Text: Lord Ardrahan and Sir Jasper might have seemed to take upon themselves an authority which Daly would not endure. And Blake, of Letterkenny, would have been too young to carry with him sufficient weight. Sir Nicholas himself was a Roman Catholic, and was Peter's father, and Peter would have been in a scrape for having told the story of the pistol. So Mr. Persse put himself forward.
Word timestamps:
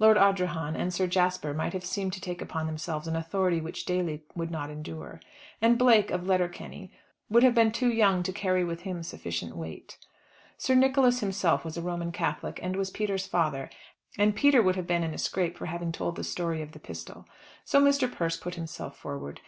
Lord 0.00 0.16
Ardrahan 0.16 0.74
and 0.74 0.92
Sir 0.92 1.06
Jasper 1.06 1.54
might 1.54 1.72
have 1.72 1.84
seemed 1.84 2.12
to 2.14 2.20
take 2.20 2.42
upon 2.42 2.66
themselves 2.66 3.06
an 3.06 3.14
authority 3.14 3.60
which 3.60 3.84
Daly 3.84 4.24
would 4.34 4.50
not 4.50 4.70
endure. 4.70 5.20
And 5.62 5.78
Blake, 5.78 6.10
of 6.10 6.26
Letterkenny, 6.26 6.90
would 7.30 7.44
have 7.44 7.54
been 7.54 7.70
too 7.70 7.88
young 7.88 8.24
to 8.24 8.32
carry 8.32 8.64
with 8.64 8.80
him 8.80 9.04
sufficient 9.04 9.54
weight. 9.56 9.96
Sir 10.56 10.74
Nicholas 10.74 11.20
himself 11.20 11.64
was 11.64 11.76
a 11.76 11.80
Roman 11.80 12.10
Catholic, 12.10 12.58
and 12.60 12.74
was 12.74 12.90
Peter's 12.90 13.28
father, 13.28 13.70
and 14.18 14.34
Peter 14.34 14.60
would 14.64 14.74
have 14.74 14.88
been 14.88 15.04
in 15.04 15.14
a 15.14 15.18
scrape 15.18 15.56
for 15.56 15.66
having 15.66 15.92
told 15.92 16.16
the 16.16 16.24
story 16.24 16.60
of 16.60 16.72
the 16.72 16.80
pistol. 16.80 17.28
So 17.64 17.80
Mr. 17.80 18.12
Persse 18.12 18.38
put 18.38 18.56
himself 18.56 18.96
forward. 18.98 19.40